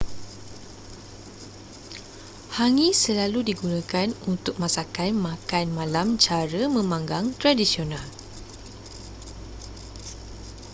[2.57, 8.01] hangi selalu digunakan untuk masakan makan malam cara memanggang tradisional